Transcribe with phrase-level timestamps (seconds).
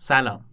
[0.00, 0.44] سلام.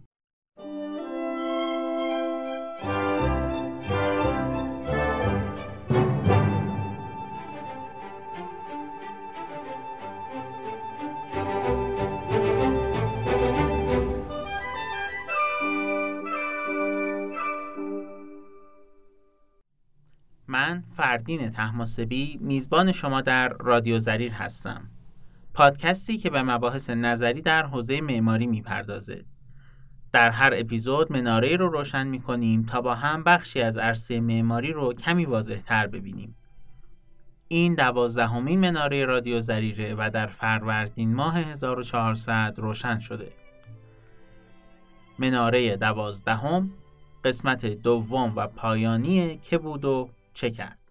[20.48, 24.90] من فردین تحماسبی میزبان شما در رادیو زریر هستم.
[25.54, 29.24] پادکستی که به مباحث نظری در حوزه معماری می‌پردازه.
[30.16, 34.94] در هر اپیزود مناره رو روشن می‌کنیم تا با هم بخشی از عرصه معماری رو
[34.94, 36.36] کمی واضح تر ببینیم.
[37.48, 43.32] این دوازدهمین مناره رادیو زریره و در فروردین ماه 1400 روشن شده.
[45.18, 46.70] مناره دوازدهم
[47.24, 50.85] قسمت دوم و پایانی که بود و چه کرد؟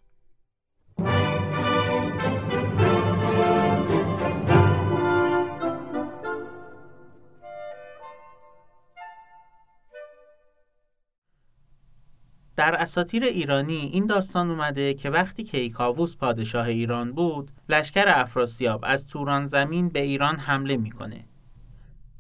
[12.56, 19.08] در اساطیر ایرانی این داستان اومده که وقتی کیکاووس پادشاه ایران بود لشکر افراسیاب از
[19.08, 21.28] توران زمین به ایران حمله می‌کنه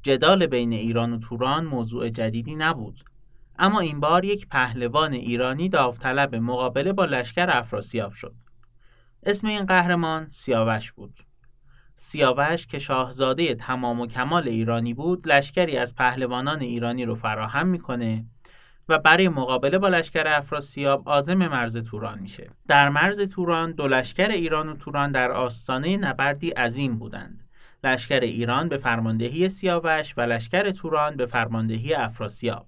[0.03, 2.99] جدال بین ایران و توران موضوع جدیدی نبود
[3.59, 8.35] اما این بار یک پهلوان ایرانی داوطلب مقابله با لشکر افراسیاب شد.
[9.23, 11.19] اسم این قهرمان سیاوش بود.
[11.95, 18.25] سیاوش که شاهزاده تمام و کمال ایرانی بود، لشکری از پهلوانان ایرانی رو فراهم می‌کنه
[18.89, 22.49] و برای مقابله با لشکر افراسیاب عازم مرز توران میشه.
[22.67, 27.43] در مرز توران دو لشکر ایران و توران در آستانه نبردی عظیم بودند.
[27.83, 32.67] لشکر ایران به فرماندهی سیاوش و لشکر توران به فرماندهی افراسیاب.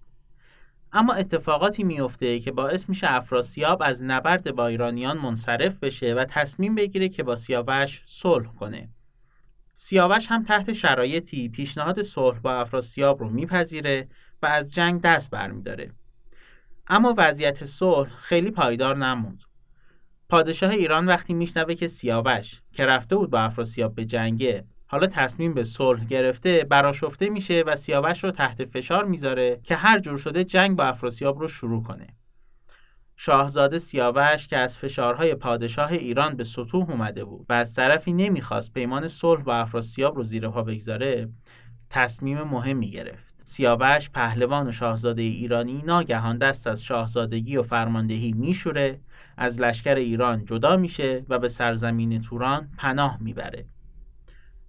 [0.93, 6.75] اما اتفاقاتی میفته که باعث میشه افراسیاب از نبرد با ایرانیان منصرف بشه و تصمیم
[6.75, 8.89] بگیره که با سیاوش صلح کنه.
[9.75, 14.07] سیاوش هم تحت شرایطی پیشنهاد صلح با افراسیاب رو میپذیره
[14.41, 15.91] و از جنگ دست برمیداره.
[16.89, 19.43] اما وضعیت صلح خیلی پایدار نموند.
[20.29, 25.53] پادشاه ایران وقتی میشنوه که سیاوش که رفته بود با افراسیاب به جنگه حالا تصمیم
[25.53, 30.43] به صلح گرفته براشفته میشه و سیاوش رو تحت فشار می‌ذاره که هر جور شده
[30.43, 32.07] جنگ با افراسیاب رو شروع کنه.
[33.15, 38.73] شاهزاده سیاوش که از فشارهای پادشاه ایران به سطوح اومده بود و از طرفی نمی‌خواست
[38.73, 41.29] پیمان صلح با افراسیاب رو زیر پا بگذاره
[41.89, 43.36] تصمیم مهمی گرفت.
[43.49, 48.99] سیاوش پهلوان و شاهزاده ایرانی ناگهان دست از شاهزادگی و فرماندهی میشوره
[49.37, 53.65] از لشکر ایران جدا میشه و به سرزمین توران پناه می‌بره.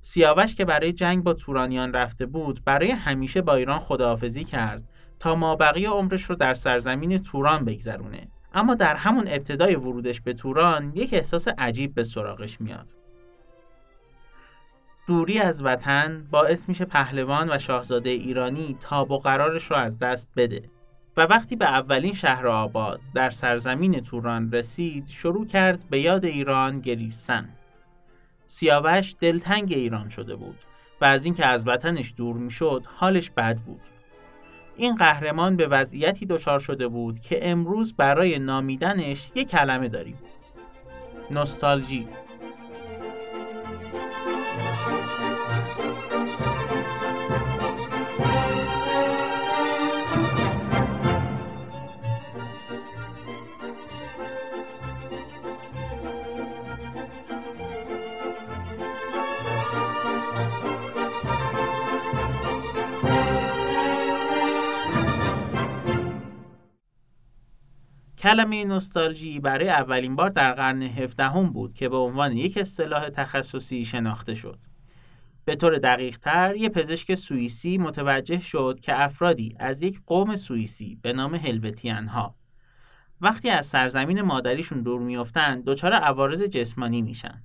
[0.00, 5.34] سیاوش که برای جنگ با تورانیان رفته بود برای همیشه با ایران خداحافظی کرد تا
[5.34, 8.28] مابقی عمرش رو در سرزمین توران بگذرونه.
[8.54, 12.88] اما در همون ابتدای ورودش به توران یک احساس عجیب به سراغش میاد.
[15.08, 20.28] دوری از وطن باعث میشه پهلوان و شاهزاده ایرانی تاب و قرارش رو از دست
[20.36, 20.70] بده
[21.16, 26.80] و وقتی به اولین شهر آباد در سرزمین توران رسید شروع کرد به یاد ایران
[26.80, 27.48] گریستن.
[28.46, 30.58] سیاوش دلتنگ ایران شده بود
[31.00, 33.80] و از اینکه از وطنش دور می‌شد حالش بد بود.
[34.76, 40.18] این قهرمان به وضعیتی دچار شده بود که امروز برای نامیدنش یک کلمه داریم.
[41.30, 42.08] نوستالژی
[68.28, 73.84] کلمه نوستالژی برای اولین بار در قرن هفدهم بود که به عنوان یک اصطلاح تخصصی
[73.84, 74.58] شناخته شد.
[75.44, 80.98] به طور دقیق تر، یک پزشک سوئیسی متوجه شد که افرادی از یک قوم سوئیسی
[81.02, 82.34] به نام هلوتیان ها
[83.20, 87.42] وقتی از سرزمین مادریشون دور میافتند دچار عوارض جسمانی میشن.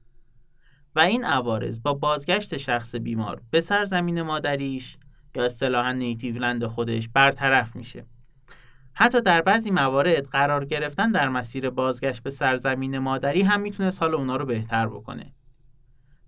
[0.95, 4.97] و این عوارض با بازگشت شخص بیمار به سرزمین مادریش
[5.35, 8.06] یا اصطلاحا نیتیولند خودش برطرف میشه.
[8.94, 14.16] حتی در بعضی موارد قرار گرفتن در مسیر بازگشت به سرزمین مادری هم می‌تونست حال
[14.16, 15.34] اونا رو بهتر بکنه.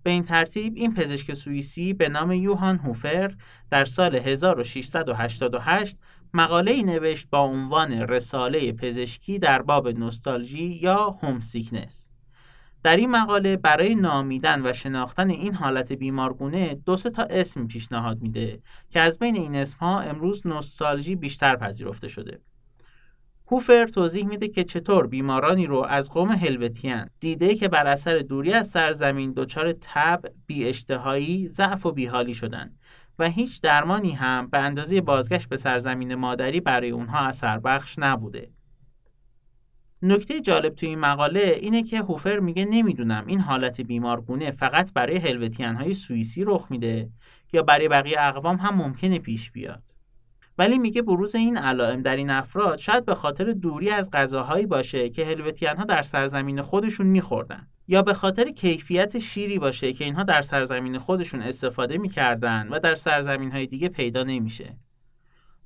[0.02, 3.34] به این ترتیب این پزشک سوئیسی به نام یوهان هوفر
[3.70, 5.98] در سال 1688
[6.34, 12.10] مقاله ای نوشت با عنوان رساله پزشکی در باب نوستالژی یا هوم سیکنس.
[12.82, 18.62] در این مقاله برای نامیدن و شناختن این حالت بیمارگونه دو تا اسم پیشنهاد میده
[18.90, 22.40] که از بین این اسمها امروز نوستالژی بیشتر پذیرفته شده.
[23.48, 28.52] هوفر توضیح میده که چطور بیمارانی رو از قوم هلوتیان دیده که بر اثر دوری
[28.52, 32.76] از سرزمین دچار تب، بی اشتهایی، ضعف و بیحالی شدن
[33.18, 38.50] و هیچ درمانی هم به اندازه بازگشت به سرزمین مادری برای اونها اثر بخش نبوده.
[40.02, 45.16] نکته جالب توی این مقاله اینه که هوفر میگه نمی‌دونم این حالت بیمارگونه فقط برای
[45.16, 47.10] هلوتیان های سوئیسی رخ میده
[47.52, 49.95] یا برای بقیه اقوام هم ممکنه پیش بیاد.
[50.58, 55.08] ولی میگه بروز این علائم در این افراد شاید به خاطر دوری از غذاهایی باشه
[55.08, 60.22] که هلوتیان ها در سرزمین خودشون میخوردن یا به خاطر کیفیت شیری باشه که اینها
[60.22, 64.76] در سرزمین خودشون استفاده می‌کردن و در سرزمین های دیگه پیدا نمیشه.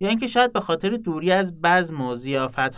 [0.01, 2.17] یا اینکه شاید به خاطر دوری از بزم و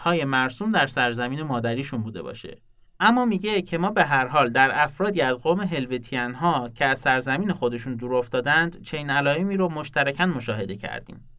[0.01, 2.57] های مرسوم در سرزمین مادریشون بوده باشه.
[3.01, 6.99] اما میگه که ما به هر حال در افرادی از قوم هلوتیان ها که از
[6.99, 11.32] سرزمین خودشون دور افتادند چنین علائمی رو مشترکاً مشاهده کردیم.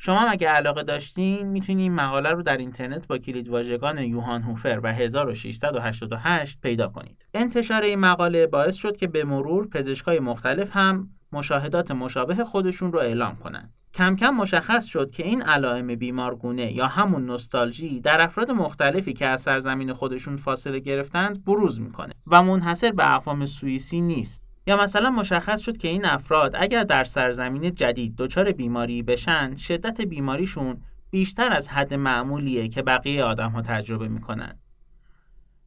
[0.00, 4.80] شما اگه علاقه داشتین می‌تونید این مقاله رو در اینترنت با کلید واژگان یوهان هوفر
[4.82, 7.26] و 1688 پیدا کنید.
[7.34, 12.98] انتشار این مقاله باعث شد که به مرور پزشکای مختلف هم مشاهدات مشابه خودشون رو
[12.98, 13.72] اعلام کنند.
[13.94, 19.26] کم کم مشخص شد که این علائم بیمارگونه یا همون نوستالژی در افراد مختلفی که
[19.26, 24.47] از سرزمین خودشون فاصله گرفتند بروز می‌کنه و منحصر به اقوام سوئیسی نیست.
[24.68, 30.00] یا مثلا مشخص شد که این افراد اگر در سرزمین جدید دچار بیماری بشن شدت
[30.00, 34.58] بیماریشون بیشتر از حد معمولیه که بقیه آدم ها تجربه می‌کنن.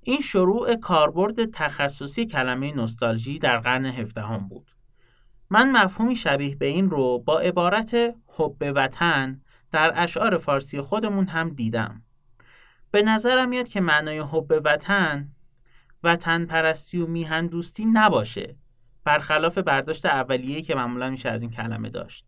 [0.01, 4.71] این شروع کاربرد تخصصی کلمه نوستالژی در قرن هفدهم بود.
[5.50, 7.95] من مفهومی شبیه به این رو با عبارت
[8.27, 12.03] حب وطن در اشعار فارسی خودمون هم دیدم.
[12.92, 15.31] به نظرم میاد که معنای حب وطن
[16.03, 18.60] وطن پرستی و میهن دوستی نباشه
[19.03, 22.25] برخلاف برداشت اولیه‌ای که معمولا میشه از این کلمه داشت.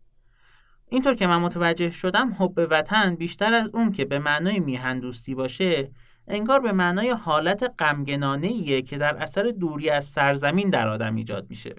[0.88, 5.34] اینطور که من متوجه شدم حب وطن بیشتر از اون که به معنای میهن دوستی
[5.34, 5.90] باشه
[6.28, 11.74] انگار به معنای حالت غمگنانه که در اثر دوری از سرزمین در آدم ایجاد میشه.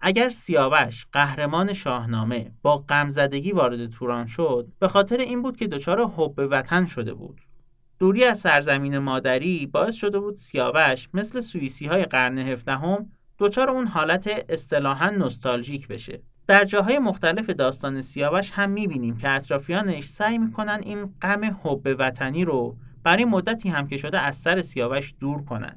[0.00, 6.04] اگر سیاوش قهرمان شاهنامه با غمزدگی وارد توران شد به خاطر این بود که دچار
[6.04, 7.40] حب وطن شده بود.
[7.98, 13.86] دوری از سرزمین مادری باعث شده بود سیاوش مثل سوئیسی های قرن هفدهم دچار اون
[13.86, 16.18] حالت اصطلاحا نوستالژیک بشه.
[16.46, 22.44] در جاهای مختلف داستان سیاوش هم می‌بینیم که اطرافیانش سعی می‌کنن این غم حب وطنی
[22.44, 25.76] رو برای مدتی هم که شده از سر سیاوش دور کنن.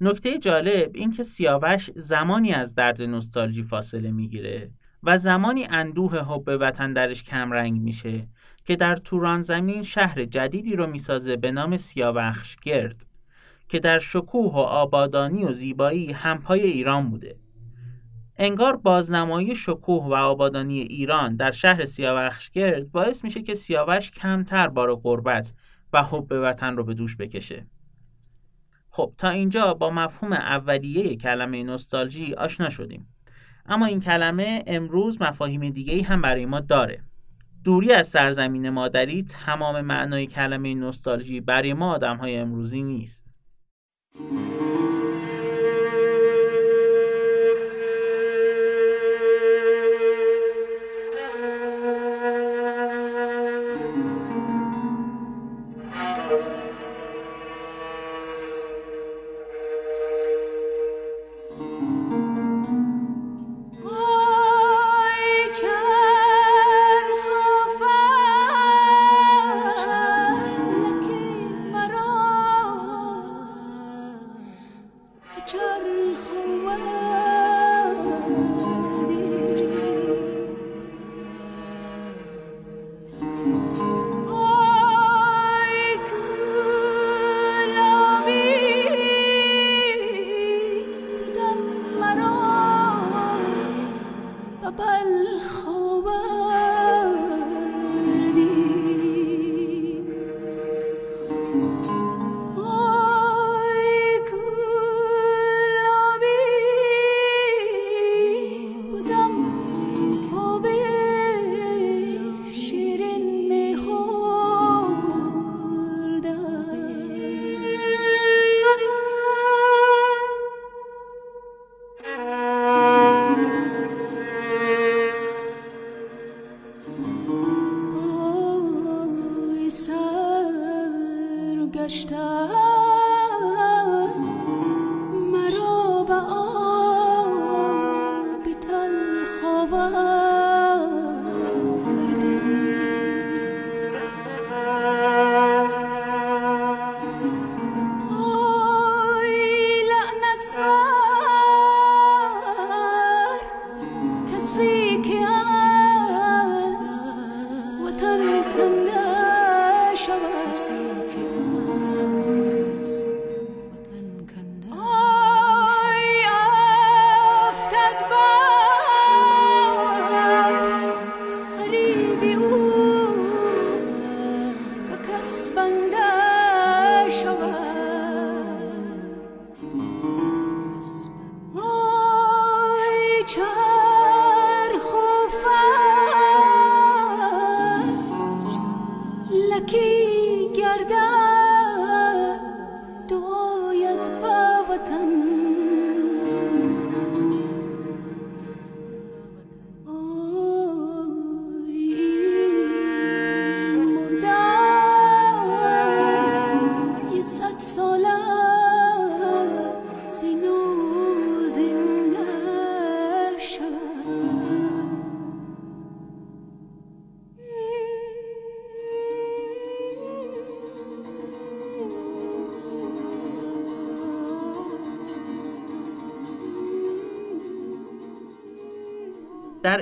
[0.00, 4.70] نکته جالب این که سیاوش زمانی از درد نوستالژی فاصله می‌گیره
[5.02, 8.28] و زمانی اندوه حب وطن درش کمرنگ میشه
[8.64, 13.06] که در توران زمین شهر جدیدی رو می‌سازه به نام سیاوخش گرد
[13.68, 17.36] که در شکوه و آبادانی و زیبایی همپای ایران بوده.
[18.36, 24.94] انگار بازنمایی شکوه و آبادانی ایران در شهر سیاوخشگرد باعث میشه که سیاوش کمتر بار
[24.94, 25.52] غربت
[25.92, 27.66] و حب وطن رو به دوش بکشه.
[28.90, 33.08] خب تا اینجا با مفهوم اولیه کلمه نوستالژی آشنا شدیم.
[33.66, 37.02] اما این کلمه امروز مفاهیم دیگه هم برای ما داره.
[37.64, 43.34] دوری از سرزمین مادری تمام معنای کلمه نوستالژی برای ما آدم های امروزی نیست.
[44.14, 44.97] うん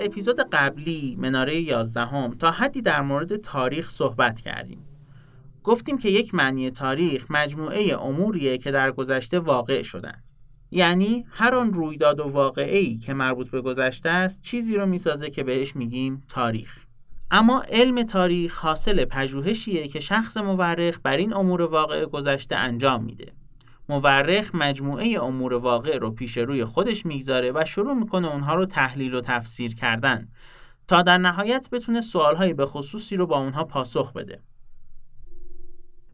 [0.07, 4.85] اپیزود قبلی مناره 11 هم تا حدی در مورد تاریخ صحبت کردیم.
[5.65, 10.31] گفتیم که یک معنی تاریخ مجموعه اموریه که در گذشته واقع شدند.
[10.71, 15.45] یعنی هر آن رویداد و واقعی که مربوط به گذشته است چیزی رو می‌سازه که
[15.45, 16.87] بهش میگیم تاریخ.
[17.31, 23.33] اما علم تاریخ حاصل پژوهشیه که شخص مورخ بر این امور واقع گذشته انجام میده.
[23.89, 29.15] مورخ مجموعه امور واقع رو پیش روی خودش می‌گذاره و شروع می‌کنه اونها رو تحلیل
[29.15, 30.29] و تفسیر کردن
[30.89, 34.41] تا در نهایت بتونه سوالهایی به خصوصی رو با اونها پاسخ بده.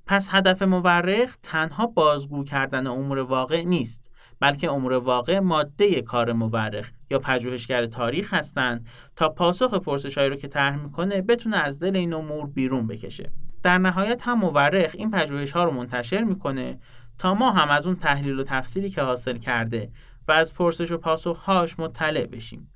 [0.07, 4.11] پس هدف مورخ تنها بازگو کردن امور واقع نیست
[4.41, 8.87] بلکه امور واقع ماده کار مورخ یا پژوهشگر تاریخ هستند
[9.17, 13.79] تا پاسخ پرسشهایی رو که طرح می‌کنه بتونه از دل این امور بیرون بکشه در
[13.79, 16.79] نهایت هم مورخ این پژوهش ها رو منتشر می‌کنه
[17.19, 19.91] تا ما هم از اون تحلیل و تفسیری که حاصل کرده
[20.29, 22.71] و از پرسش و پاسخهاش مطلع بشیم.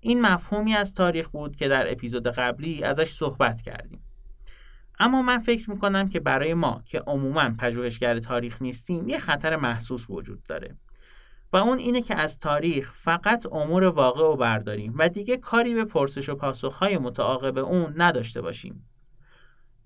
[0.00, 4.02] این مفهومی از تاریخ بود که در اپیزود قبلی ازش صحبت کردیم.
[4.98, 10.06] اما من فکر می‌کنم که برای ما که عموما پژوهشگر تاریخ نیستیم یه خطر محسوس
[10.10, 10.76] وجود داره.
[11.52, 15.84] و اون اینه که از تاریخ فقط امور واقع رو برداریم و دیگه کاری به
[15.84, 18.88] پرسش و پاسخهای متعاقب اون نداشته باشیم.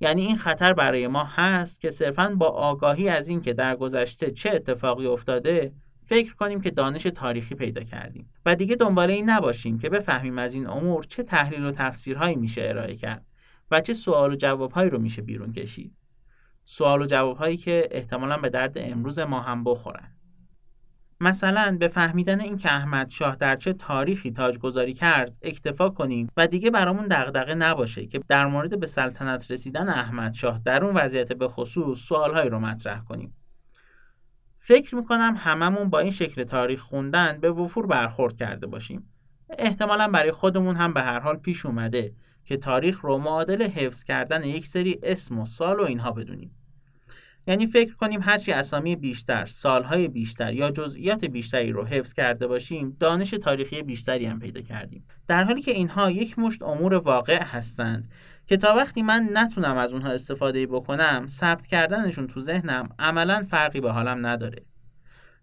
[0.01, 4.51] یعنی این خطر برای ما هست که صرفا با آگاهی از اینکه در گذشته چه
[4.51, 5.73] اتفاقی افتاده
[6.05, 8.31] فکر کنیم که دانش تاریخی پیدا کردیم.
[8.47, 12.63] و دیگه دنباله این نباشیم که بفهمیم از این امور چه تحلیل و تفسیرهایی میشه
[12.65, 13.27] ارائه کرد
[13.71, 15.97] و چه سوال و جوابهایی رو میشه بیرون کشید.
[16.65, 20.18] سوال و جوابهایی که احتمالا به درد امروز ما هم بخورن.
[21.21, 26.71] مثلا به فهمیدن اینکه احمد شاه در چه تاریخی تاجگذاری کرد اکتفا کنیم و دیگه
[26.71, 31.49] برامون دغدغه نباشه که در مورد به سلطنت رسیدن احمد شاه در اون وضعیت به
[31.49, 33.35] خصوص سوالهایی رو مطرح کنیم.
[34.59, 39.13] فکر می‌کنم هممون با این شکل تاریخ خوندن به وفور برخورد کرده باشیم.
[39.59, 42.13] احتمالا برای خودمون هم به هر حال پیش اومده
[42.45, 46.55] که تاریخ رو معادل حفظ کردن یک سری اسم و سال و اینها بدونیم.
[47.49, 52.97] یعنی فکر کنیم هرچی اسامی بیشتر، سالهای بیشتر یا جزئیات بیشتری رو حفظ کرده باشیم،
[53.01, 55.05] دانش تاریخی بیشتری هم پیدا کردیم.
[55.29, 58.11] در حالی که اینها یک مشت امور واقع هستند
[58.47, 63.81] که تا وقتی من نتونم از اونها استفاده بکنم، ثبت کردنشون تو ذهنم عملا فرقی
[63.81, 64.63] به حالم نداره.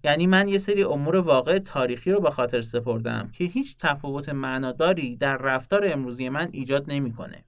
[0.03, 5.17] یعنی من یه سری امور واقع تاریخی رو به خاطر سپردم که هیچ تفاوت معناداری
[5.17, 7.45] در رفتار امروزی من ایجاد نمی‌کنه.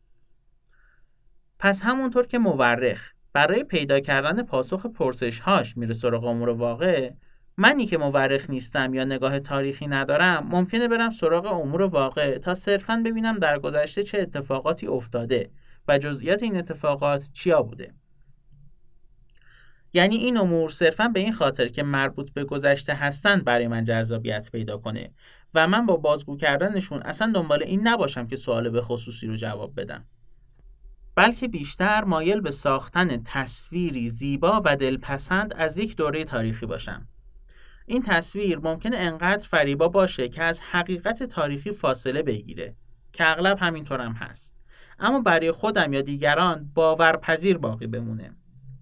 [1.60, 7.12] پس همونطور که مورخ برای پیدا کردن پاسخ پرسش هاش میره سراغ امور واقع
[7.58, 13.02] منی که مورخ نیستم یا نگاه تاریخی ندارم ممکنه برم سراغ امور واقع تا صرفا
[13.06, 15.50] ببینم در گذشته چه اتفاقاتی افتاده
[15.88, 17.94] و جزئیات این اتفاقات چیا بوده.
[19.94, 24.52] یعنی این امور صرفا به این خاطر که مربوط به گذشته هستند برای من جذابیت
[24.52, 25.12] پیدا کنه
[25.54, 29.82] و من با بازگو کردنشون اصلا دنبال این نباشم که سوال به خصوصی رو جواب
[29.82, 30.06] بدم.
[31.18, 37.08] بلکه بیشتر مایل به ساختن تصویری زیبا و دلپسند از یک دوره تاریخی باشم.
[37.86, 42.76] این تصویر ممکنه انقدر فریبا باشه که از حقیقت تاریخی فاصله بگیره
[43.14, 44.56] که اغلب همینطورم هم هست.
[45.00, 48.32] اما برای خودم یا دیگران باورپذیر باقی بمونه.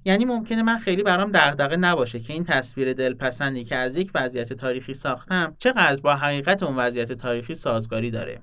[0.06, 4.54] یعنی ممکنه من خیلی برام دغدغه نباشه که این تصویر دلپسندی که از یک وضعیت
[4.54, 8.42] تاریخی ساختم چقدر با حقیقت اون وضعیت تاریخی سازگاری داره.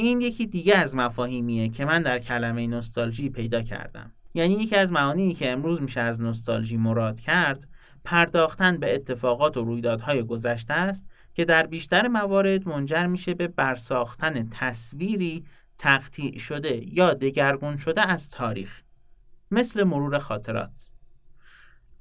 [0.00, 4.12] این یکی دیگه از مفاهیمیه که من در کلمه نوستالژی پیدا کردم.
[4.34, 7.68] یعنی یکی از معانی که امروز میشه از نوستالژی مراد کرد
[8.04, 14.48] پرداختن به اتفاقات و رویدادهای گذشته است که در بیشتر موارد منجر میشه به برساختن
[14.50, 15.44] تصویری
[15.78, 18.82] تقطیع شده یا دگرگون شده از تاریخ
[19.50, 20.88] مثل مرور خاطرات.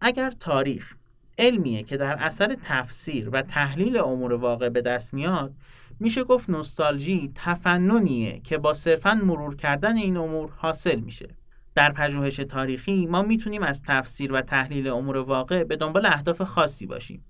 [0.02, 0.96] اگر تاریخ
[1.38, 5.54] علمیه که در اثر تفسیر و تحلیل امور واقع به دست میاد
[6.00, 11.28] میشه گفت نوستالژی تفننیه که با صرفا مرور کردن این امور حاصل میشه.
[11.76, 16.86] در پژوهش تاریخی ما می‌تونیم از تفسیر و تحلیل امور واقع به دنبال اهداف خاصی
[16.86, 17.26] باشیم.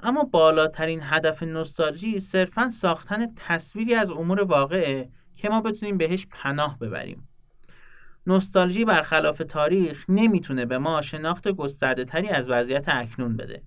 [0.00, 6.78] اما بالاترین هدف نوستالژی صرفا ساختن تصویری از امور واقعه که ما بتونیم بهش پناه
[6.78, 7.28] ببریم.
[8.26, 13.62] نوستالژی برخلاف تاریخ نمی‌تونه به ما شناخت گسترده تری از وضعیت اکنون بده.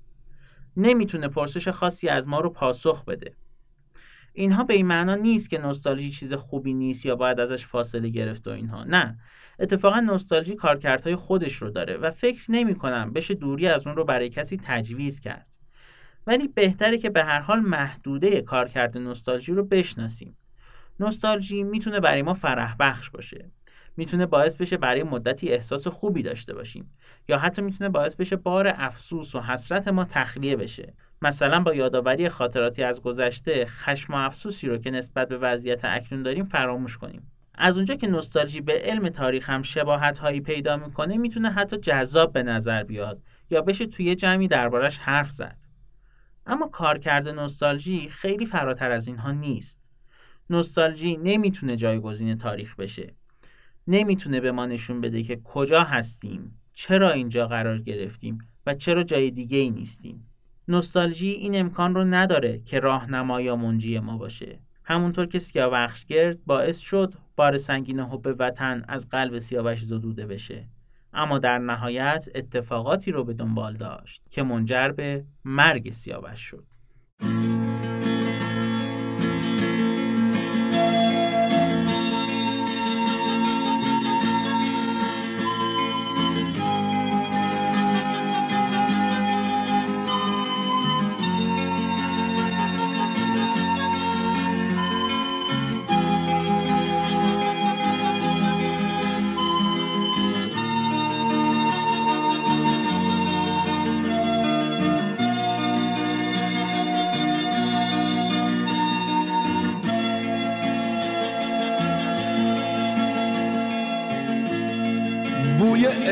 [0.78, 3.36] نمی‌تونه پرسش خاصی از ما رو پاسخ بده.
[4.34, 8.48] اینها به این معنا نیست که نوستالژی چیز خوبی نیست یا باید ازش فاصله گرفت
[8.48, 8.84] و اینها.
[8.84, 9.20] نه.
[9.60, 14.06] اتفاقا نوستالژی کارکردهای خودش رو داره و فکر نمی کنم بشه دوری از اون رو
[14.06, 15.58] برای کسی تجویز کرد.
[16.28, 20.38] ولی بهتره که به هر حال محدوده کارکرد نوستالژی رو بشناسیم.
[21.00, 23.52] نوستالژی می‌تونه برای ما فرح بخش باشه.
[23.98, 26.92] می‌تونه باعث بشه برای مدتی احساس خوبی داشته باشیم
[27.28, 30.94] یا حتی می‌تونه باعث بشه بار افسوس و حسرت ما تخلیه بشه.
[31.22, 36.24] مثلا با یادآوری خاطراتی از گذشته خشم و افسوسی رو که نسبت به وضعیت اکنون
[36.24, 37.32] داریم فراموش کنیم.
[37.56, 42.34] از اونجا که نوستالژی به علم تاریخ هم شباهت هایی پیدا می‌کنه می‌تونه حتی جذاب
[42.34, 45.58] به نظر بیاد یا بشه توی جمعی دربارش حرف زد.
[46.46, 49.92] اما کارکرد نوستالژی خیلی فراتر از اینها نیست.
[50.50, 53.16] نوستالژی نمی‌تونه جایگزین تاریخ بشه.
[53.88, 59.32] نمی‌تونه به ما نشون بده که کجا هستیم چرا اینجا قرار گرفتیم و چرا جای
[59.32, 60.28] دیگه ای نیستیم.
[60.68, 64.60] نوستالژی این امکان رو نداره که راهنما یا منجی ما باشه.
[64.84, 70.68] همونطور که سیاوخشگرد باعث شد بار سنگین حب وطن از قلب سیاوش زدوده بشه.
[71.14, 76.66] اما در نهایت اتفاقاتی رو به دنبال داشت که منجر به مرگ سیاوش شد.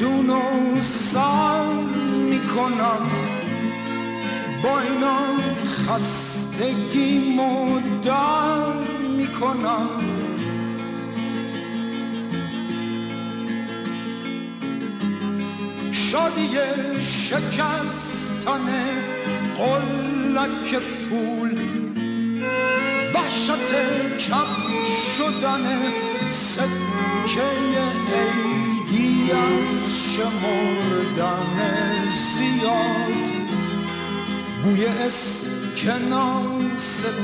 [0.00, 0.40] زمستون و
[1.12, 1.72] سر
[2.30, 3.06] می‌کنم.
[4.62, 5.18] با اینا
[5.86, 8.72] خستگی مدر
[9.16, 9.88] می‌کنم.
[15.92, 16.48] شادی
[17.02, 18.66] شکستن
[19.58, 21.58] قلک پول
[23.14, 23.72] وحشت
[24.18, 24.84] کم
[25.16, 25.64] شدن
[26.30, 26.89] سکه
[30.20, 31.58] شمردن
[32.36, 33.48] زیاد.
[34.62, 36.20] بوی اسکناس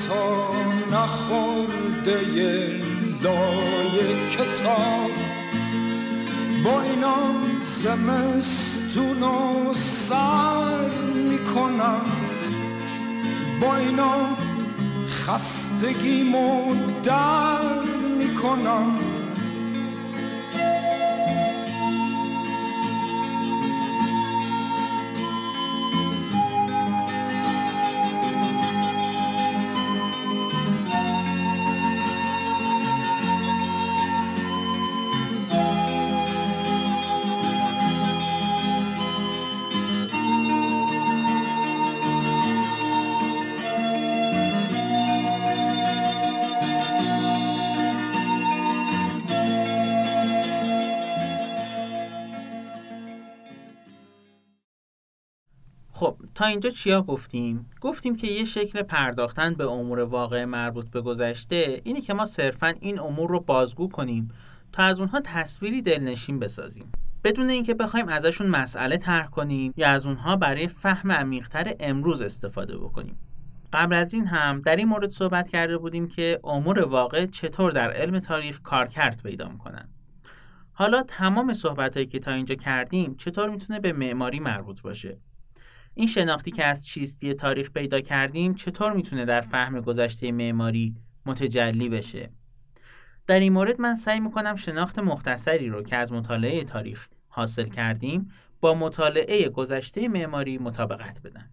[0.08, 0.54] تا
[0.92, 2.18] نخورده
[3.22, 5.10] لای کتاب.
[6.64, 7.16] با اینا
[7.82, 9.14] زمست و
[10.08, 10.90] سر
[11.30, 12.06] می‌کنم.
[13.60, 14.14] با اینا
[15.08, 16.22] خستگی
[17.04, 17.82] در
[18.18, 19.05] می‌کنم.
[56.46, 62.00] اینجا چیا گفتیم؟ گفتیم که یه شکل پرداختن به امور واقع مربوط به گذشته اینه
[62.00, 64.30] که ما صرفا این امور رو بازگو کنیم
[64.72, 66.92] تا از اونها تصویری دلنشین بسازیم.
[67.24, 72.78] بدون اینکه بخوایم ازشون مسئله طرح کنیم یا از اونها برای فهم عمیقتر امروز استفاده
[72.78, 73.18] بکنیم.
[73.72, 77.90] قبل از این هم در این مورد صحبت کرده بودیم که امور واقع چطور در
[77.90, 79.88] علم تاریخ کارکرد پیدا می‌کنن.
[80.72, 85.18] حالا تمام صحبت که تا اینجا کردیم چطور می‌تونه به معماری مربوط باشه؟
[85.98, 90.94] این شناختی که از چیستی تاریخ پیدا کردیم چطور می‌تونه در فهم گذشته معماری
[91.26, 92.30] متجلی بشه؟
[93.26, 98.30] در این مورد من سعی می‌کنم شناخت مختصری رو که از مطالعه تاریخ حاصل کردیم
[98.60, 101.50] با مطالعه گذشته معماری مطابقت بدم.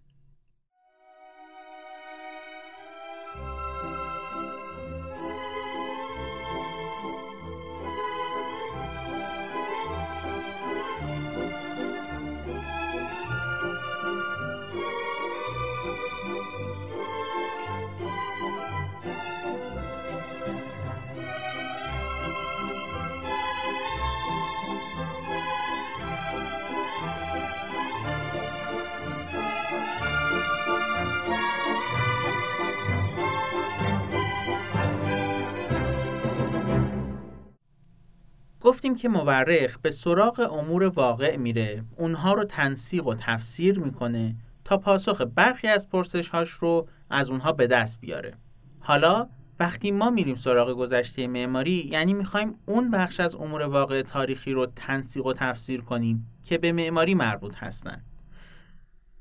[38.64, 44.78] گفتیم که مورخ به سراغ امور واقع میره اونها رو تنسیق و تفسیر می‌کنه تا
[44.78, 48.34] پاسخ برخی از پرسش هاش رو از اونها به دست بیاره.
[48.80, 49.28] حالا
[49.60, 54.66] وقتی ما میریم سراغ گذشته معماری یعنی می‌خوایم اون بخش از امور واقع تاریخی رو
[54.66, 58.04] تنسیق و تفسیر کنیم که به معماری مربوط هستن.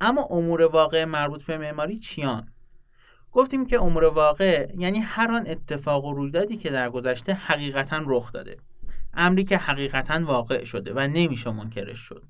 [0.02, 2.48] اما امور واقع مربوط به معماری چیان؟
[3.32, 8.32] گفتیم که امور واقع یعنی هر آن اتفاق و رویدادی که در گذشته حقیقتا رخ
[8.32, 8.58] داده.
[9.14, 12.24] امری که حقیقتا واقع شده و نمیشه منکرش شد.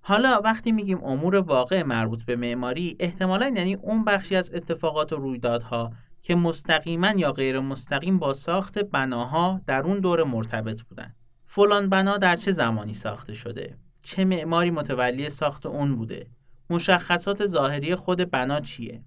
[0.00, 5.16] حالا وقتی میگیم امور واقع مربوط به معماری احتمالا یعنی اون بخشی از اتفاقات و
[5.16, 11.14] رویدادها که مستقیما یا غیر مستقیم با ساخت بناها در اون دوره مرتبط بودن.
[11.46, 16.26] فلان بنا در چه زمانی ساخته شده؟ چه معماری متولی ساخت اون بوده؟
[16.70, 19.04] مشخصات ظاهری خود بنا چیه؟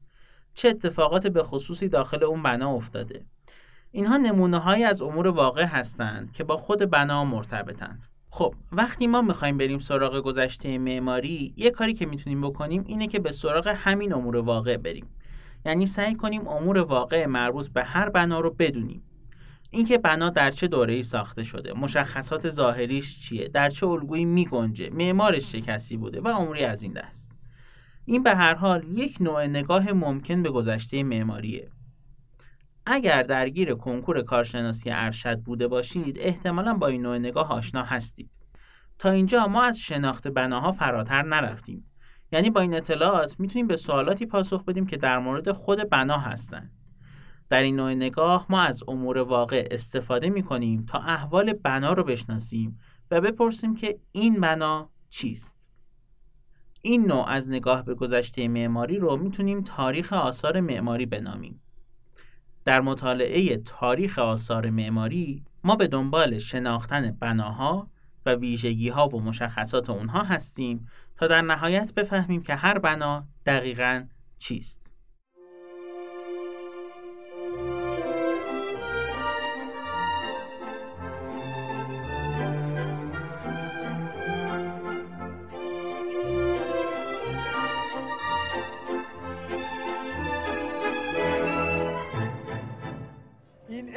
[0.54, 3.26] چه اتفاقات به خصوصی داخل اون بنا افتاده؟
[3.92, 8.06] اینها نمونه های از امور واقع هستند که با خود بنا مرتبطند.
[8.30, 13.20] خب وقتی ما می‌خوایم بریم سراغ گذشته معماری یه کاری که می‌تونیم بکنیم اینه که
[13.20, 15.06] به سراغ همین امور واقع بریم.
[15.66, 19.04] یعنی سعی کنیم امور واقع مربوط به هر بنا رو بدونیم.
[19.70, 25.52] اینکه بنا در چه دوره‌ای ساخته شده مشخصات ظاهریش چیه در چه الگویی میگنجه معمارش
[25.52, 27.32] چه کسی بوده و اموری از این دست.
[28.06, 31.70] این به هر حال یک نوع نگاه ممکن به گذشته معماریه.
[32.92, 38.40] اگر درگیر کنکور کارشناسی ارشد بوده باشید احتمالا با این نوع نگاه آشنا هستید.
[39.00, 41.92] تا اینجا ما از شناخت بناها فراتر نرفتیم.
[42.32, 46.72] یعنی با این اطلاعات می‌تونیم به سوالاتی پاسخ بدیم که در مورد خود بنا هستند
[47.50, 52.80] در این نوع نگاه ما از امور واقع استفاده می‌کنیم تا احوال بنا رو بشناسیم
[53.12, 55.72] و بپرسیم که این بنا چیست.
[56.82, 61.61] این نوع از نگاه به گذشته معماری رو می‌تونیم تاریخ آثار معماری بنامیم.
[62.66, 67.88] در مطالعه تاریخ آثار معماری ما به دنبال شناختن بناها
[68.26, 74.06] و ویژگی ها و مشخصات اونها هستیم تا در نهایت بفهمیم که هر بنا دقیقا
[74.40, 74.94] چیست.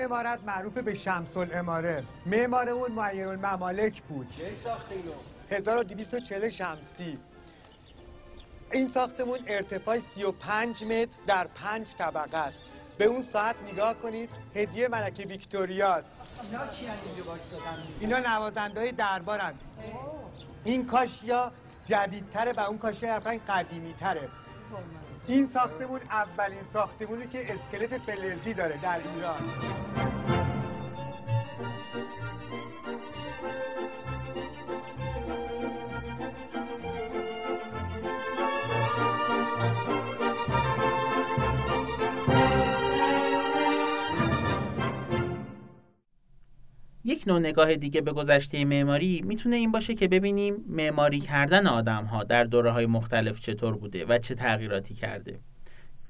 [0.05, 4.29] امارت معروف به شمس الاماره معمار اون معیر الممالک بود.
[4.37, 5.13] کی ساخته اینو؟
[5.51, 7.19] 1240 شمسی.
[8.73, 12.59] این ساختمون ارتفاع 35 متر در 5 طبقه است.
[12.99, 18.93] به اون ساعت نگاه کنید هدیه ملکه ویکتوریاست اینا کی اینجا وایسادن؟ اینا نوازنده های
[18.93, 19.55] دربارن
[20.65, 21.53] این کاشیا
[21.85, 24.29] جدیدتره و اون کاشیا حرفا قدیمی تره
[25.27, 29.51] این ساختمون اولین ساختمونی که اسکلت فلزی داره در ایران.
[47.25, 52.05] یک نوع نگاه دیگه به گذشته معماری می‌تونه این باشه که ببینیم معماری کردن آدم
[52.05, 55.41] ها در دوره های مختلف چطور بوده و چه تغییراتی کرده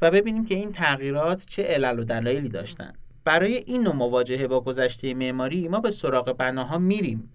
[0.02, 2.92] و ببینیم که این تغییرات چه علل و دلایلی داشتن.
[3.24, 7.30] برای این نوع مواجهه با گذشته معماری ما به سراغ بناها میریم.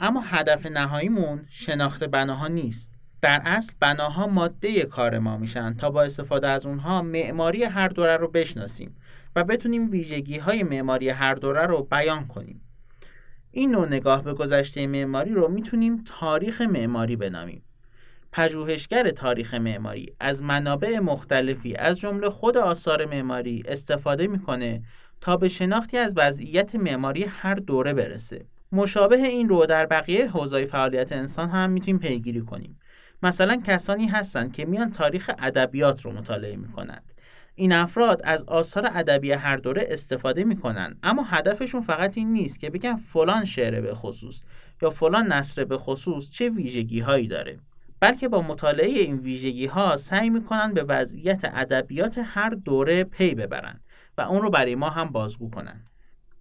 [0.00, 2.98] اما هدف نهاییمون شناخت بناها نیست.
[3.20, 8.16] در اصل بناها ماده کار ما میشن تا با استفاده از اونها معماری هر دوره
[8.16, 8.96] رو بشناسیم
[9.36, 12.65] و بتونیم ویژگی های معماری هر دوره رو بیان کنیم.
[13.56, 17.62] این نوع نگاه به گذشته معماری رو می‌تونیم تاریخ معماری بنامیم.
[18.32, 24.82] پژوهشگر تاریخ معماری از منابع مختلفی از جمله خود آثار معماری استفاده می‌کنه
[25.20, 28.46] تا به شناختی از وضعیت معماری هر دوره برسه.
[28.72, 32.78] مشابه این رو در بقیه حوزه‌های فعالیت انسان هم می‌تونیم پیگیری کنیم.
[33.22, 37.12] مثلا کسانی هستند که میان تاریخ ادبیات رو مطالعه می‌کنند
[37.58, 42.70] این افراد از آثار ادبی هر دوره استفاده می‌کنن اما هدفشون فقط این نیست که
[42.70, 44.42] بگن فلان شعر به خصوص
[44.82, 47.58] یا فلان نصر به خصوص چه ویژگی هایی داره.
[48.00, 53.80] بلکه با مطالعه این ویژگی ها سعی می‌کنن به وضعیت ادبیات هر دوره پی ببرن
[54.18, 55.84] و اون رو برای ما هم بازگو کنن.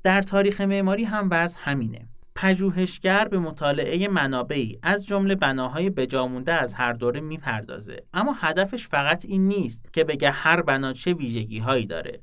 [0.04, 2.08] در تاریخ معماری هم وضع همینه.
[2.36, 8.04] پژوهشگر به مطالعه منابعی از جمله بناهای بجامونده از هر دوره می‌پردازه.
[8.14, 12.22] اما هدفش فقط این نیست که بگه هر بنا چه ویژگی هایی داره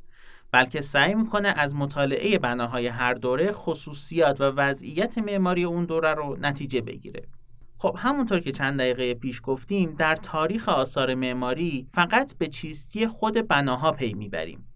[0.50, 6.36] بلکه سعی می‌کنه از مطالعه بناهای هر دوره خصوصیات و وضعیت معماری اون دوره رو
[6.40, 7.22] نتیجه بگیره.
[7.76, 13.48] خب همونطور که چند دقیقه پیش گفتیم در تاریخ آثار معماری فقط به چیستی خود
[13.48, 14.66] بناها پی می‌بریم.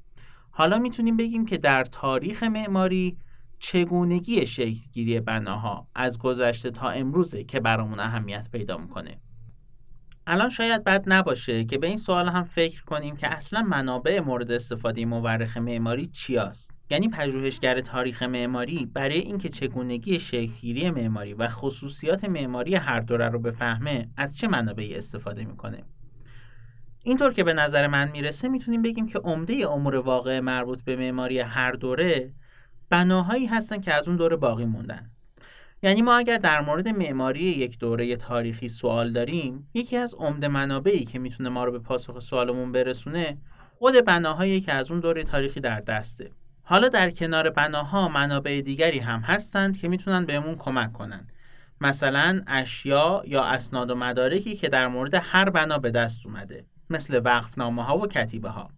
[0.50, 3.16] حالا می‌تونیم بگیم که در تاریخ معماری
[3.58, 9.20] چگونگی شکلگیری بناها از گذشته تا امروزه که برامون اهمیت پیدا می‌کنه
[10.28, 14.50] الان شاید بد نباشه که به این سوال هم فکر کنیم که اصلا منابع مورد
[14.52, 21.48] استفاده مورخ معماری چی است؟ یعنی پژوهشگر تاریخ معماری برای اینکه چگونگی شکلگیری معماری و
[21.48, 25.82] خصوصیات معماری هر دوره رو بفهمه از چه منابعی استفاده می‌کنه
[27.02, 31.38] اینطور که به نظر من می‌رسه می‌تونیم بگیم که عمده امور واقع مربوط به معماری
[31.40, 32.32] هر دوره
[32.88, 35.10] بناهایی هستن که از اون دوره باقی موندن.
[35.82, 41.04] یعنی ما اگر در مورد معماری یک دوره تاریخی سوال داریم یکی از عمده منابعی
[41.04, 43.38] که می‌تونه ما رو به پاسخ سوالمون برسونه
[43.78, 46.30] خود بناهایی که از اون دوره تاریخی در دسته.
[46.62, 51.26] حالا در کنار بناها منابع دیگری هم هستند که می‌تونن بهمون کمک کنن.
[51.80, 57.20] مثلا اشیا یا اسناد و مدارکی که در مورد هر بنا به دست اومده مثل
[57.24, 58.70] وقفنامه ها و کتیبه ها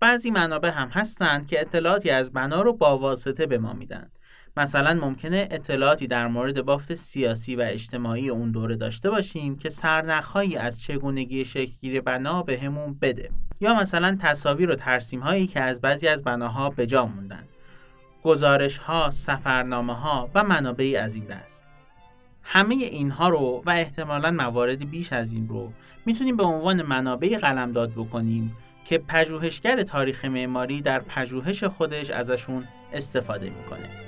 [0.00, 4.10] بعضی منابع هم هستند که اطلاعاتی از بنا رو با واسطه به ما میدن.
[4.56, 10.56] مثلا ممکنه اطلاعاتی در مورد بافت سیاسی و اجتماعی اون دوره داشته باشیم که سرنخهایی
[10.56, 13.30] از چگونگی شکلگیری بنا به همون بده.
[13.60, 17.44] یا مثلا تصاویر و ترسیم هایی که از بعضی از بناها به جا موندن.
[18.22, 21.66] گزارش ها، سفرنامه ها و منابعی از این دست.
[22.42, 25.72] همه اینها رو و احتمالا مواردی بیش از این رو
[26.06, 28.56] می‌تونیم به عنوان منابع قلمداد بکنیم
[28.88, 34.07] که پژوهشگر تاریخ معماری در پژوهش خودش ازشون استفاده می‌کنه.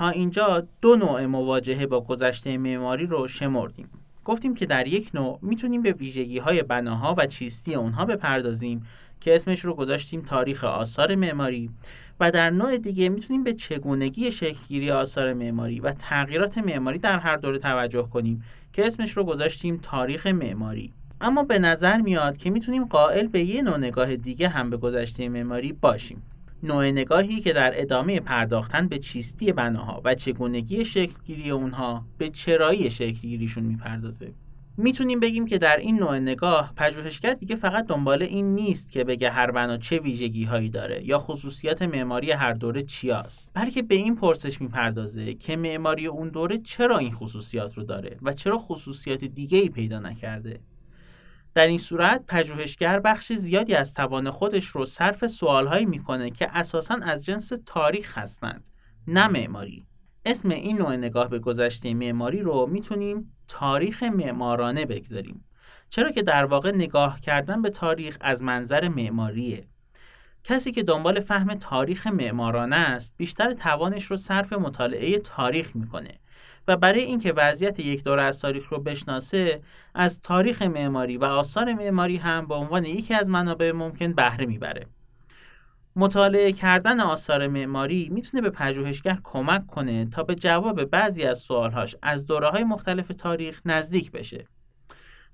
[0.00, 3.88] تا اینجا دو نوع مواجهه با گذشته معماری رو شمردیم.
[4.24, 8.86] گفتیم که در یک نوع می‌تونیم به ویژگی های بناها و چیستی اونها بپردازیم
[9.20, 11.70] که اسمش رو گذاشتیم تاریخ آثار معماری
[12.20, 17.36] و در نوع دیگه می‌تونیم به چگونگی شکلگیری آثار معماری و تغییرات معماری در هر
[17.36, 20.92] دوره توجه کنیم که اسمش رو گذاشتیم تاریخ معماری.
[21.20, 25.28] اما به نظر میاد که می‌تونیم قائل به یه نوع نگاه دیگه هم به گذشته
[25.28, 26.22] معماری باشیم.
[26.62, 32.90] نوع نگاهی که در ادامه پرداختن به چیستی بناها و چگونگی شکلگیری اونها به چرایی
[32.90, 34.32] شکلگیریشون می‌پردازه.
[34.76, 39.30] می‌تونیم بگیم که در این نوع نگاه پژوهشگر دیگه فقط دنبال این نیست که بگه
[39.30, 44.16] هر بنا چه ویژگی هایی داره یا خصوصیات معماری هر دوره چیاست بلکه به این
[44.16, 49.58] پرسش می‌پردازه که معماری اون دوره چرا این خصوصیات رو داره و چرا خصوصیات دیگه
[49.58, 50.60] ای پیدا نکرده.
[51.60, 56.94] در این صورت پژوهشگر بخش زیادی از توان خودش رو صرف سوالهایی می‌کنه که اساسا
[57.02, 58.68] از جنس تاریخ هستند
[59.06, 59.86] نه معماری.
[60.24, 65.44] اسم این نوع نگاه به گذشته معماری رو می‌تونیم تاریخ معمارانه بگذاریم.
[65.90, 69.68] چرا که در واقع نگاه کردن به تاریخ از منظر معماریه.
[70.44, 76.18] کسی که دنبال فهم تاریخ معمارانه است بیشتر توانش رو صرف مطالعه تاریخ می‌کنه.
[76.68, 79.60] و برای اینکه وضعیت یک دوره از تاریخ رو بشناسه
[79.94, 84.86] از تاریخ معماری و آثار معماری هم به عنوان یکی از منابع ممکن بهره می‌بره.
[85.96, 91.96] مطالعه کردن آثار معماری می‌تونه به پژوهشگر کمک کنه تا به جواب بعضی از سوالهاش
[92.02, 94.46] از دوره های مختلف تاریخ نزدیک بشه.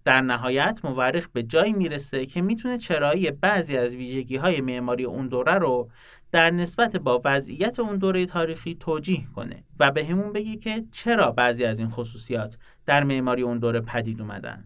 [0.07, 5.29] در نهایت مورخ به جایی می‌رسه که می‌تونه چرایی بعضی از ویژگی های معماری اون
[5.29, 5.91] دوره رو
[6.33, 11.31] در نسبت با وضعیت اون دوره تاریخی توجیه کنه و به همون بگی که چرا
[11.31, 14.65] بعضی از این خصوصیات در معماری اون دوره پدید اومدن.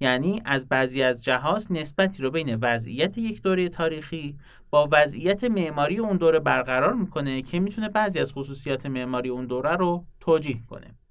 [0.00, 4.38] یعنی از بعضی از جهاز نسبتی رو بین وضعیت یک دوره تاریخی
[4.70, 9.76] با وضعیت معماری اون دوره برقرار می‌کنه که می‌تونه بعضی از خصوصیات معماری اون دوره
[9.76, 11.01] رو توجیه کنه.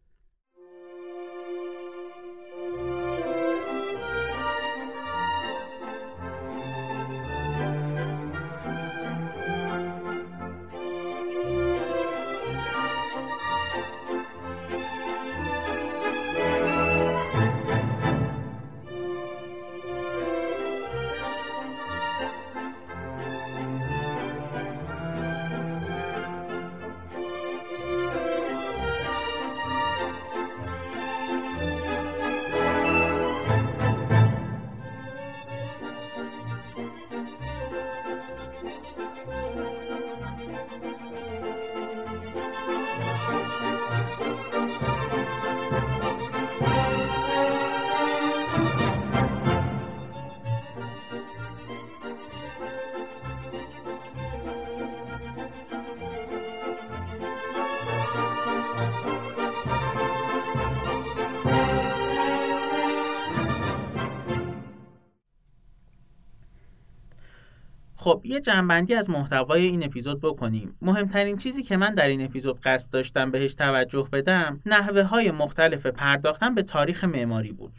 [68.02, 70.76] خب یه جنبندی از محتوای این اپیزود بکنیم.
[70.82, 75.86] مهمترین چیزی که من در این اپیزود قصد داشتم بهش توجه بدم نحوه های مختلف
[75.86, 77.72] پرداختن به تاریخ معماری بود.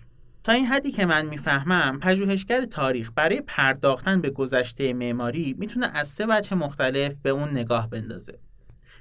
[0.45, 6.09] تا این حدی که من می‌فهمم پژوهشگر تاریخ برای پرداختن به گذشته معماری می‌تونه از
[6.09, 8.39] سه وجه مختلف به اون نگاه بندازه.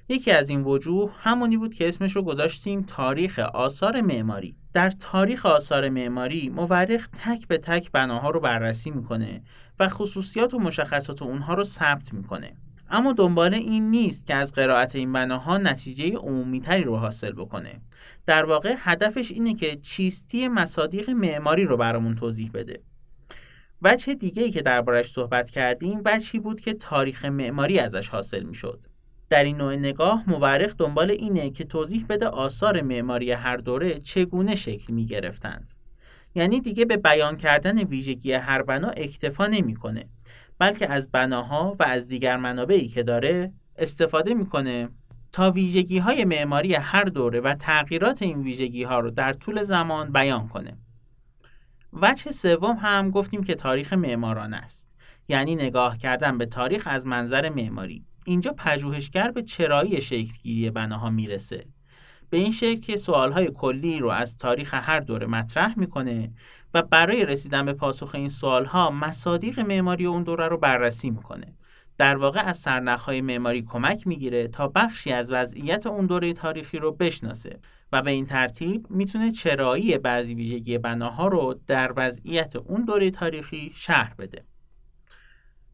[0.10, 4.56] یکی از این وجوه همونی بود که اسمش رو گذاشتیم تاریخ آثار معماری.
[4.74, 9.42] در تاریخ آثار معماری مورخ تک به تک بناها رو بررسی می‌کنه
[9.82, 12.52] و خصوصیات و مشخصات اونها رو ثبت می‌کنه.
[12.90, 17.82] اما دنبال این نیست که از قرائت این بناها نتیجه عمومیتری رو حاصل بکنه.
[18.26, 22.82] در واقع هدفش اینه که چیستی مصادیق معماری رو برامون توضیح بده.
[23.82, 28.86] وجه دیگه ای که دربارش صحبت کردیم وجهی بود که تاریخ معماری ازش حاصل می‌شد.
[29.30, 34.56] در این نوع نگاه مورخ دنبال اینه که توضیح بده آثار معماری هر دوره چگونه
[34.56, 35.70] شکل می گرفتند.
[36.36, 40.06] یعنی دیگه به بیان کردن ویژگی هر بنا اکتفا نمی‌کنه
[40.60, 44.90] بلکه از بناها و از دیگر منابعی که داره استفاده می‌کنه
[45.32, 50.12] تا ویژگی های معماری هر دوره و تغییرات این ویژگی ها رو در طول زمان
[50.12, 50.78] بیان کنه.
[51.94, 54.96] وجه سوم هم گفتیم که تاریخ معماران است.
[55.28, 58.06] یعنی نگاه کردن به تاریخ از منظر معماری.
[58.26, 61.66] اینجا پژوهشگر به چرایی شکلگیری بناها می‌رسه.
[62.32, 66.32] به این شکل که سوالهای کلی رو از تاریخ هر دوره مطرح می‌کنه
[66.74, 71.56] و برای رسیدن به پاسخ این سوالها مصادیق معماری اون دوره رو بررسی می‌کنه.
[71.98, 76.92] در واقع از سرنخهای معماری کمک می‌گیره تا بخشی از وضعیت اون دوره تاریخی رو
[76.92, 77.60] بشناسه
[77.92, 83.72] و به این ترتیب می‌تونه چرایی بعضی ویژگی بناها رو در وضعیت اون دوره تاریخی
[83.76, 84.46] شهر بده.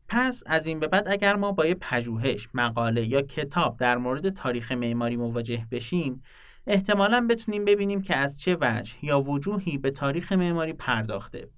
[0.10, 4.30] پس از این به بعد اگر ما با یه پژوهش، مقاله یا کتاب در مورد
[4.30, 6.24] تاریخ معماری مواجه بشیم،
[6.68, 11.50] احتمالا بتونیم ببینیم که از چه وجه یا وجوهی به تاریخ معماری پرداخته.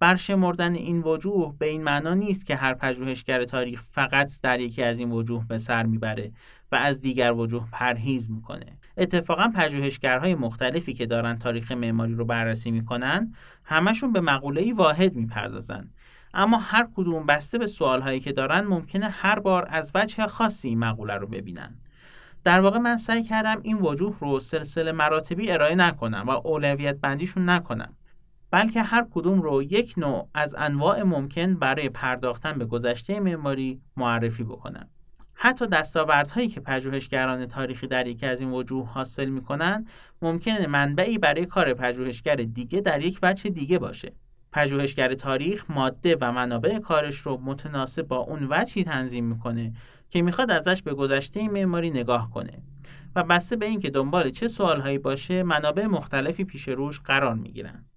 [0.00, 4.98] برشمردن این وجوه به این معنا نیست که هر پژوهشگر تاریخ فقط در یکی از
[4.98, 6.32] این وجوه به سر می‌بره
[6.72, 8.78] و از دیگر وجوه پرهیز می‌کنه.
[8.96, 15.90] اتفاقا پژوهشگرهای مختلفی که دارن تاریخ معماری رو بررسی می‌کنن، همشون به مقوله‌ای واحد می‌پردازن
[16.34, 20.78] اما هر کدوم بسته به سوالهایی که دارن ممکنه هر بار از وجه خاصی این
[20.78, 21.78] مقوله رو ببینن
[22.44, 27.48] در واقع من سعی کردم این وجوه رو سلسله مراتبی ارائه نکنم و اولویت بندیشون
[27.48, 27.96] نکنم.
[28.50, 34.44] بلکه هر کدوم رو یک نوع از انواع ممکن برای پرداختن به گذشته معماری معرفی
[34.44, 34.88] بکنم.
[35.34, 39.86] حتی دستاوردهایی که پژوهشگران تاریخی در یکی از این وجوه حاصل می‌کنن
[40.22, 44.12] ممکنه منبعی برای کار پژوهشگر دیگه در یک وجه دیگه باشه.
[44.52, 49.72] پژوهشگر تاریخ ماده و منابع کارش رو متناسب با اون وجهی تنظیم می‌کنه
[50.10, 52.62] که می‌خواد ازش به گذشته معماری نگاه کنه
[53.16, 57.87] و بسته به اینکه دنبال چه سوالهایی باشه منابع مختلفی پیش روش قرار می‌گیرن.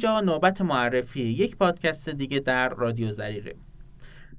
[0.00, 3.54] اینجا نوبت معرفی یک پادکست دیگه در رادیو زریره.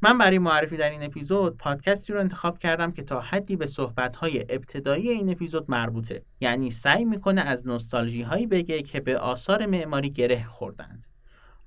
[0.01, 4.39] من برای معرفی در این اپیزود پادکستی رو انتخاب کردم که تا حدی به صحبت‌های
[4.39, 6.23] ابتدایی این اپیزود مربوطه.
[6.39, 11.05] یعنی سعی می‌کنه از نوستالژی هایی بگه که به آثار معماری گره خوردند.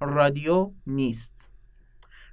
[0.01, 1.51] رادیو نیست.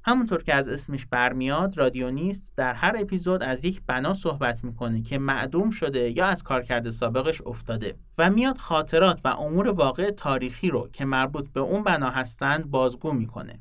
[0.03, 5.17] همونطور که از اسمش برمیاد رادیونیست در هر اپیزود از یک بنا صحبت می‌کنه که
[5.17, 10.89] معدوم شده یا از کارکرد سابقش افتاده و میاد خاطرات و امور واقع تاریخی رو
[10.93, 13.59] که مربوط به اون بنا هستند بازگو می‌کنه.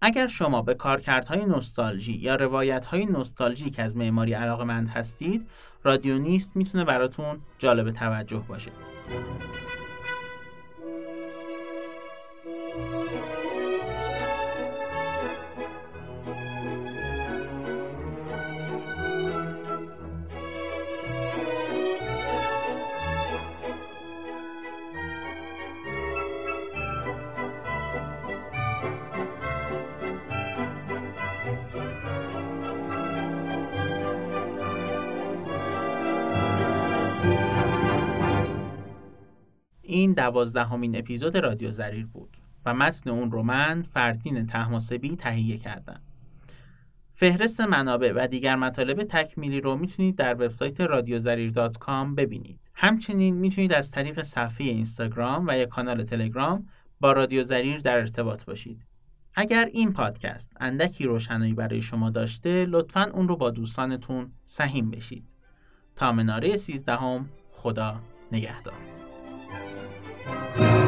[0.00, 5.46] اگر شما به کارکردهای نوستالژی یا روایتهای نوستالژیک از معماری علاقمند هستید
[5.84, 8.70] رادیونیست می‌تونه براتون جالب توجه باشه.
[40.06, 42.36] این دوازدهمین اپیزود رادیو زریر بود
[42.66, 46.00] و متن اون رو من فردین تحماسبی تهیه کردم
[47.12, 51.52] فهرست منابع و دیگر مطالب تکمیلی رو می‌تونید در وبسایت رادیوزریر
[52.16, 52.70] ببینید.
[52.74, 56.66] همچنین می‌تونید از طریق صفحه اینستاگرام و یا کانال تلگرام
[57.00, 58.86] با رادیو زریر در ارتباط باشید.
[59.34, 65.34] اگر این پادکست اندکی روشنایی برای شما داشته لطفا اون رو با دوستانتون سهیم بشید.
[65.96, 68.00] تا مناره سیزدهم خدا
[68.32, 69.05] نگهدار.
[70.26, 70.85] Thank you.